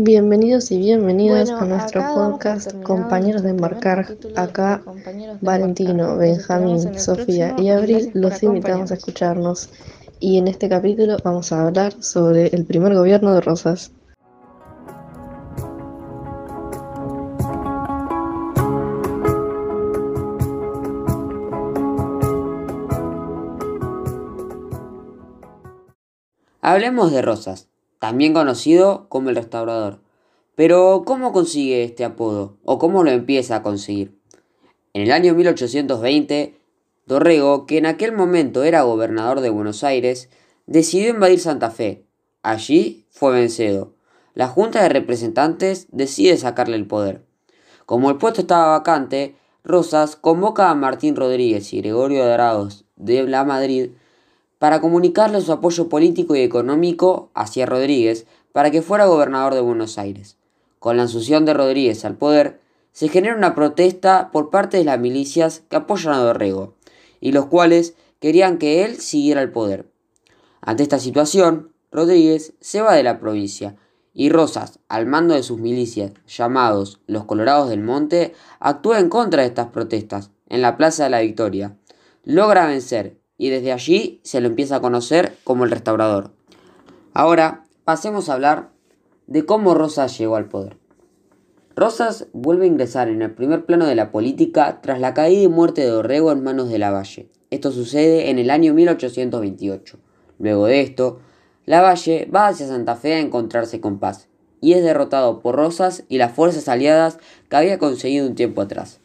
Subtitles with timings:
[0.00, 4.16] Bienvenidos y bienvenidas Bueno, a nuestro podcast Compañeros de Embarcar.
[4.36, 6.18] Acá de Valentino, Embarcar.
[6.18, 9.70] Benjamín, Sofía y Abril los invitamos a escucharnos.
[10.20, 13.90] Y en este capítulo vamos a hablar sobre el primer gobierno de Rosas.
[26.60, 27.66] Hablemos de Rosas,
[27.98, 30.00] también conocido como el restaurador.
[30.54, 32.56] Pero, ¿cómo consigue este apodo?
[32.64, 34.18] ¿O cómo lo empieza a conseguir?
[34.92, 36.58] En el año 1820,
[37.06, 40.28] Dorrego, que en aquel momento era gobernador de Buenos Aires,
[40.66, 42.04] decidió invadir Santa Fe.
[42.42, 43.94] Allí fue vencido.
[44.34, 47.24] La Junta de Representantes decide sacarle el poder.
[47.86, 53.44] Como el puesto estaba vacante, Rosas convoca a Martín Rodríguez y Gregorio Dorados de la
[53.44, 53.90] Madrid
[54.58, 59.98] para comunicarle su apoyo político y económico hacia Rodríguez para que fuera gobernador de Buenos
[59.98, 60.36] Aires.
[60.78, 62.60] Con la asunción de Rodríguez al poder,
[62.92, 66.74] se genera una protesta por parte de las milicias que apoyan a Dorrego,
[67.20, 69.88] y los cuales querían que él siguiera el poder.
[70.60, 73.76] Ante esta situación, Rodríguez se va de la provincia,
[74.12, 79.42] y Rosas, al mando de sus milicias, llamados los Colorados del Monte, actúa en contra
[79.42, 81.76] de estas protestas, en la Plaza de la Victoria.
[82.24, 86.32] Logra vencer, y desde allí se lo empieza a conocer como el restaurador.
[87.14, 88.70] Ahora pasemos a hablar
[89.26, 90.76] de cómo Rosas llegó al poder.
[91.76, 95.48] Rosas vuelve a ingresar en el primer plano de la política tras la caída y
[95.48, 97.28] muerte de Dorrego en manos de Lavalle.
[97.50, 99.96] Esto sucede en el año 1828.
[100.40, 101.20] Luego de esto,
[101.66, 104.28] Lavalle va hacia Santa Fe a encontrarse con Paz
[104.60, 108.98] y es derrotado por Rosas y las fuerzas aliadas que había conseguido un tiempo atrás.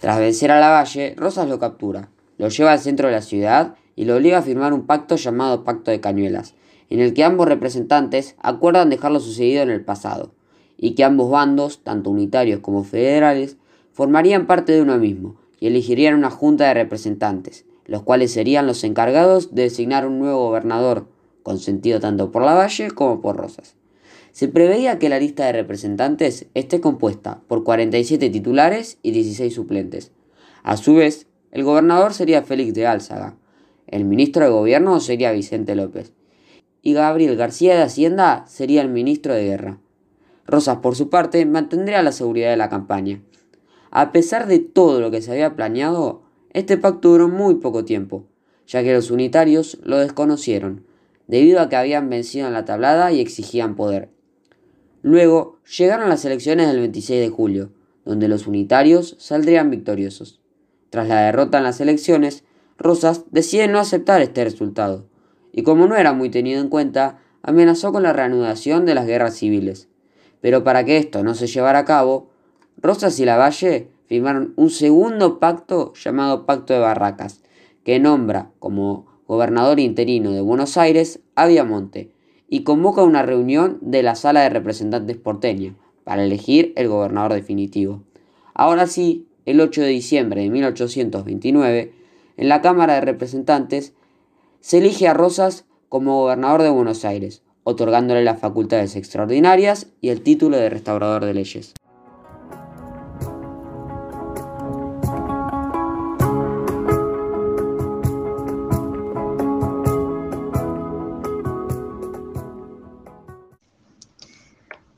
[0.00, 4.04] Tras vencer a Lavalle, Rosas lo captura, lo lleva al centro de la ciudad y
[4.04, 6.54] lo obliga a firmar un pacto llamado Pacto de Cañuelas,
[6.90, 10.32] en el que ambos representantes acuerdan dejar lo sucedido en el pasado,
[10.76, 13.56] y que ambos bandos, tanto unitarios como federales,
[13.92, 18.84] formarían parte de uno mismo y elegirían una junta de representantes, los cuales serían los
[18.84, 21.08] encargados de designar un nuevo gobernador,
[21.42, 23.76] consentido tanto por Lavalle como por Rosas.
[24.32, 30.10] Se preveía que la lista de representantes esté compuesta por 47 titulares y 16 suplentes.
[30.62, 33.36] A su vez, el gobernador sería Félix de Álzaga,
[33.86, 36.12] el ministro de gobierno sería Vicente López,
[36.80, 39.78] y Gabriel García de Hacienda sería el ministro de guerra.
[40.46, 43.22] Rosas, por su parte, mantendría la seguridad de la campaña.
[43.90, 46.22] A pesar de todo lo que se había planeado,
[46.54, 48.24] este pacto duró muy poco tiempo,
[48.66, 50.86] ya que los unitarios lo desconocieron,
[51.26, 54.08] debido a que habían vencido en la tablada y exigían poder.
[55.02, 57.72] Luego llegaron las elecciones del 26 de julio,
[58.04, 60.41] donde los unitarios saldrían victoriosos.
[60.92, 62.44] Tras la derrota en las elecciones,
[62.76, 65.06] Rosas decide no aceptar este resultado,
[65.50, 69.34] y como no era muy tenido en cuenta, amenazó con la reanudación de las guerras
[69.34, 69.88] civiles.
[70.42, 72.28] Pero para que esto no se llevara a cabo,
[72.76, 77.40] Rosas y Lavalle firmaron un segundo pacto llamado Pacto de Barracas,
[77.84, 82.12] que nombra como gobernador interino de Buenos Aires a Viamonte
[82.50, 88.02] y convoca una reunión de la Sala de Representantes porteña para elegir el gobernador definitivo.
[88.52, 91.92] Ahora sí, el 8 de diciembre de 1829,
[92.36, 93.94] en la Cámara de Representantes,
[94.60, 100.22] se elige a Rosas como gobernador de Buenos Aires, otorgándole las facultades extraordinarias y el
[100.22, 101.74] título de restaurador de leyes.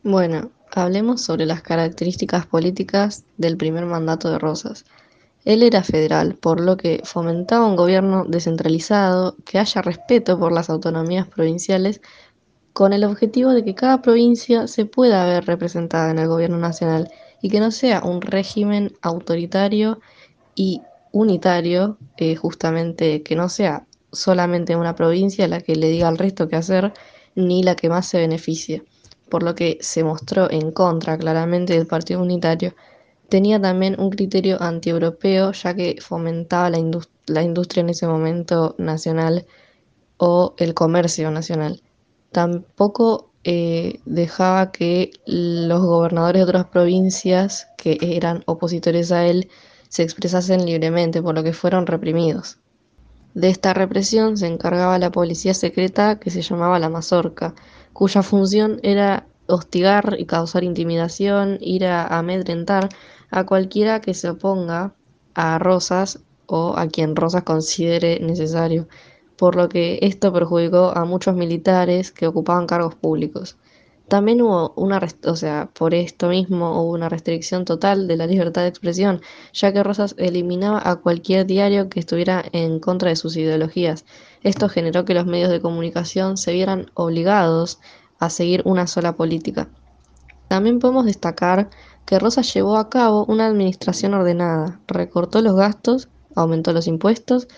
[0.06, 0.50] Bueno,
[0.82, 4.84] hablemos sobre las características políticas del primer mandato de Rosas.
[5.44, 10.70] Él era federal, por lo que fomentaba un gobierno descentralizado, que haya respeto por las
[10.70, 12.00] autonomías provinciales,
[12.72, 17.10] con el objetivo de que cada provincia se pueda ver representada en el gobierno nacional
[17.40, 20.00] y que no sea un régimen autoritario
[20.54, 20.82] y
[21.12, 26.48] unitario, eh, justamente que no sea solamente una provincia la que le diga al resto
[26.48, 26.92] qué hacer,
[27.34, 28.82] ni la que más se beneficie,
[29.28, 32.74] por lo que se mostró en contra claramente del Partido Unitario
[33.28, 38.74] tenía también un criterio antieuropeo, ya que fomentaba la, indust la, industria en ese momento
[38.78, 39.46] nacional
[40.18, 41.82] o el comercio nacional.
[42.32, 49.48] Tampoco eh, dejaba que los gobernadores de otras provincias que eran opositores a él
[49.88, 52.58] se expresasen libremente, por lo que fueron reprimidos.
[53.34, 57.54] De esta represión se encargaba la policía secreta que se llamaba la Mazorca,
[57.92, 62.88] cuya función era hostigar y causar intimidación, ir a amedrentar
[63.30, 64.94] a cualquiera que se oponga
[65.34, 68.86] a Rosas o a quien Rosas considere necesario,
[69.36, 73.56] por lo que esto perjudicó a muchos militares que ocupaban cargos públicos.
[74.08, 78.62] También hubo una, o sea, por esto mismo hubo una restricción total de la libertad
[78.62, 79.22] de expresión,
[79.52, 84.04] ya que Rosas eliminaba a cualquier diario que estuviera en contra de sus ideologías.
[84.42, 87.80] Esto generó que los medios de comunicación se vieran obligados
[88.18, 89.68] a seguir una sola política.
[90.48, 91.70] También podemos destacar
[92.04, 97.48] que Rosas llevó a cabo una administración ordenada, recortó los gastos, aumentó los impuestos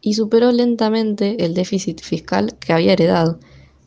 [0.00, 3.38] y superó lentamente el déficit fiscal que había heredado.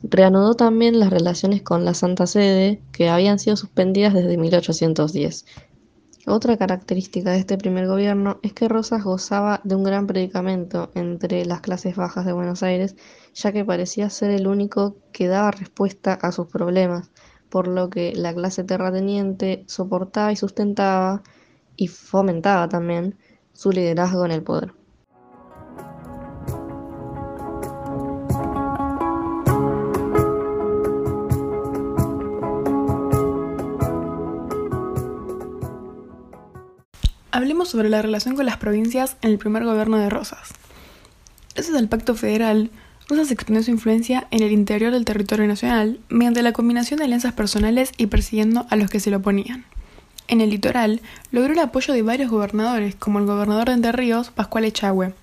[0.08, 5.46] Reanudó también las relaciones con la Santa Sede, que habían sido suspendidas desde 1810.
[6.28, 11.44] Otra característica de este primer gobierno es que Rosas gozaba de un gran predicamento entre
[11.46, 12.96] las clases bajas de Buenos Aires,
[13.34, 17.10] ya que parecía ser el único que daba respuesta a sus problemas,
[17.50, 21.24] por lo que la clase terrateniente soportaba y sustentaba
[21.78, 23.18] y fomentaba también
[23.54, 24.85] su liderazgo en el poder.
[37.36, 40.54] Hablemos sobre la relación con las provincias en el primer gobierno de Rosas.
[41.54, 42.72] Gracias al Pacto Federal,
[43.10, 47.34] Rosas expandió su influencia en el interior del territorio nacional mediante la combinación de alianzas
[47.34, 49.66] personales y persiguiendo a los que se le oponían.
[50.30, 51.02] En el litoral,
[51.32, 55.14] logró el apoyo de varios gobernadores, como el gobernador de Entre Ríos, Pascual Echagüe.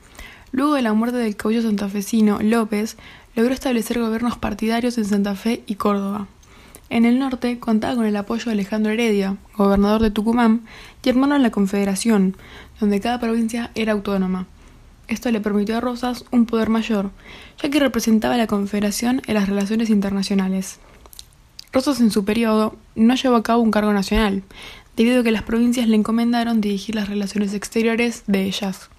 [0.51, 2.99] Luego de la muerte del caudillo santafesino López,
[3.35, 6.29] logró establecer gobiernos partidarios en Santa Fe y Córdoba.
[6.93, 10.67] En el norte contaba con el apoyo de Alejandro Heredia, gobernador de Tucumán,
[11.03, 12.37] y hermano en la Confederación,
[12.81, 14.47] donde cada provincia era autónoma.
[15.09, 17.11] Esto le permitió a Rosas un poder mayor,
[17.63, 20.81] ya que representaba a la Confederación en las relaciones internacionales.
[21.73, 24.43] Rosas en su periodo no llevó a cabo un cargo nacional,
[24.95, 28.91] debido a que las provincias le encomendaron dirigir las relaciones exteriores de ellas.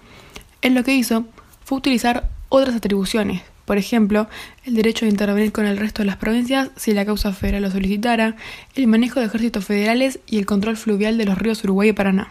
[0.62, 1.26] Él lo que hizo
[1.64, 4.28] fue utilizar otras atribuciones, por ejemplo,
[4.64, 7.70] el derecho de intervenir con el resto de las provincias si la causa federal lo
[7.70, 8.36] solicitara,
[8.74, 12.28] el manejo de ejércitos federales y el control fluvial de los ríos Uruguay y Paraná.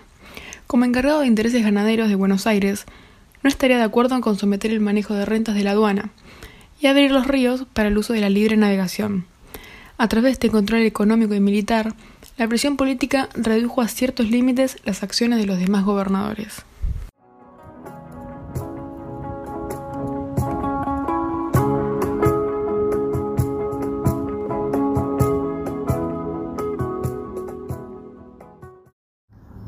[0.67, 2.85] Como encargado de intereses ganaderos de Buenos Aires,
[3.41, 6.11] no estaría de acuerdo en someter el manejo de rentas de la aduana
[6.79, 9.25] y abrir los ríos para el uso de la libre navegación.
[9.97, 11.93] A través de este control económico y militar,
[12.37, 16.63] la presión política redujo a ciertos límites las acciones de los demás gobernadores.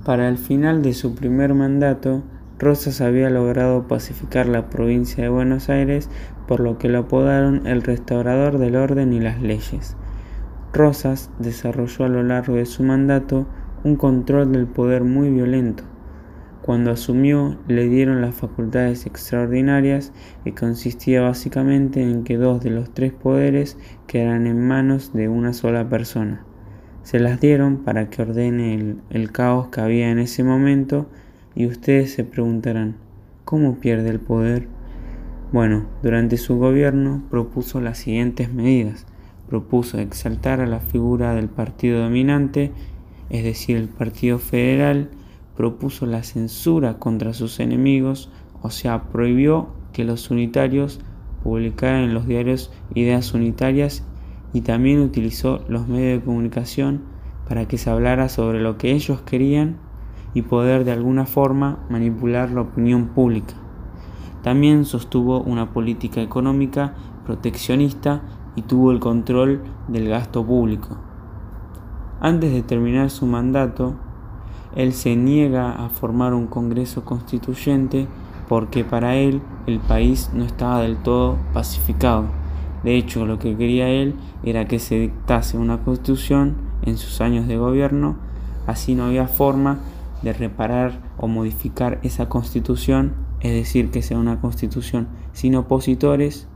[0.06, 2.22] Para el final de su primer mandato,
[2.60, 6.12] Rosas había logrado pacificar la provincia de Buenos Aires,
[6.48, 9.98] por lo que lo apodaron el restaurador del orden y las leyes.
[10.74, 13.48] Rosas desarrolló a lo largo de su mandato
[13.84, 15.84] un control del poder muy violento.
[16.62, 20.14] Cuando asumió, le dieron las facultades extraordinarias
[20.46, 23.76] y consistía básicamente en que dos de los tres poderes
[24.06, 26.46] quedaran en manos de una sola persona.
[27.06, 31.06] Se las dieron para que ordene el, caos que había en ese momento
[31.54, 32.96] y ustedes se preguntarán,
[33.44, 34.68] ¿cómo pierde el poder?
[35.54, 39.06] Bueno, durante su gobierno propuso las siguientes medidas.
[39.48, 42.72] Propuso exaltar a la figura del partido dominante,
[43.30, 45.12] es decir, el Partido Federal,
[45.56, 48.32] propuso la censura contra sus enemigos,
[48.64, 51.02] o sea, prohibió que los unitarios
[51.44, 54.04] publicaran en los diarios ideas unitarias
[54.56, 57.02] y también utilizó los medios de comunicación
[57.46, 59.76] para que se hablara sobre lo que ellos querían
[60.34, 63.54] y poder de alguna forma manipular la opinión pública.
[64.44, 66.94] También sostuvo una política económica
[67.26, 68.22] proteccionista
[68.56, 71.00] y tuvo el control del gasto público.
[72.22, 73.96] Antes de terminar su mandato,
[74.74, 78.08] él se niega a formar un Congreso constituyente
[78.48, 82.45] porque para él el país no estaba del todo pacificado.
[82.86, 84.14] De hecho, lo que quería él
[84.44, 88.16] era que se dictase una constitución en sus años de gobierno,
[88.68, 89.80] así no había forma
[90.22, 96.48] de reparar o modificar esa constitución, es decir, que sea una constitución sin opositores,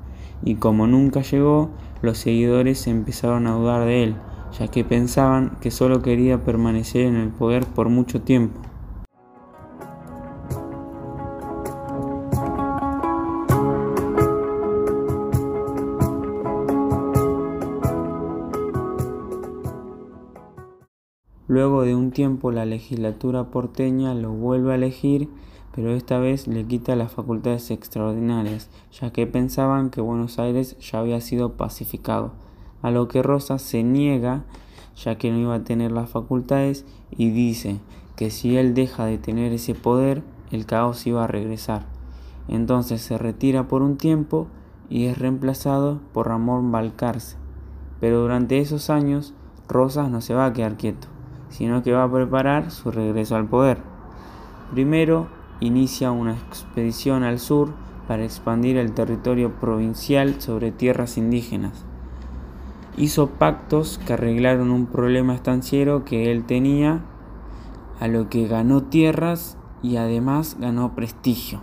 [0.43, 1.71] y como nunca llegó,
[2.03, 4.15] los seguidores se empezaron a dudar de él,
[4.59, 8.68] ya que pensaban que solo quería permanecer en el poder por mucho tiempo.
[22.11, 25.29] Tiempo la legislatura porteña lo vuelve a elegir,
[25.73, 30.99] pero esta vez le quita las facultades extraordinarias, ya que pensaban que Buenos Aires ya
[30.99, 32.31] había sido pacificado,
[32.81, 34.43] a lo que Rosa se niega,
[34.95, 37.79] ya que no iba a tener las facultades, y dice
[38.15, 41.85] que si él deja de tener ese poder, el caos iba a regresar.
[42.47, 44.47] Entonces se retira por un tiempo
[44.89, 47.37] y es reemplazado por Ramón Balcarce,
[47.99, 49.33] Pero durante esos años,
[49.67, 51.07] Rosas no se va a quedar quieto,
[51.49, 53.79] sino que va a preparar su regreso al poder.
[54.71, 55.27] Primero,
[55.59, 57.73] inicia una expedición al sur
[58.07, 61.85] para expandir el territorio provincial sobre tierras indígenas.
[62.97, 67.01] Hizo pactos que arreglaron un problema estanciero que él tenía,
[67.99, 71.61] a lo que ganó tierras y además ganó prestigio.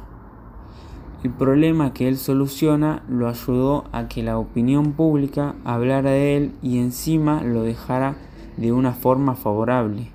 [1.25, 6.53] El problema que él soluciona lo ayudó a que la opinión pública hablara de él
[6.63, 8.17] y encima lo dejara
[8.57, 10.11] de una forma favorable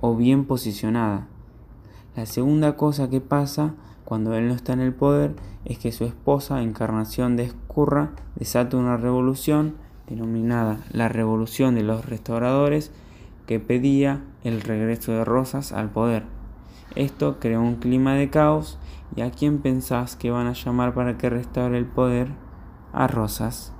[0.00, 1.26] o bien posicionada.
[2.16, 5.34] La segunda cosa que pasa cuando él no está en el poder
[5.64, 9.76] es que su esposa, Encarnación de Escurra, desata una revolución
[10.08, 12.90] denominada la Revolución de los Restauradores
[13.46, 16.24] que pedía el regreso de Rosas al poder.
[16.94, 18.78] Esto creó un clima de caos
[19.16, 22.28] y a quién pensás que van a llamar para que restaure el poder?
[22.92, 23.72] A Rosas.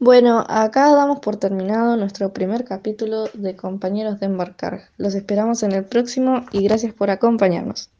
[0.00, 4.88] Bueno, acá damos por terminado nuestro primer capítulo de Compañeros de Embarcar.
[4.96, 7.90] Los esperamos en el próximo y gracias por acompañarnos.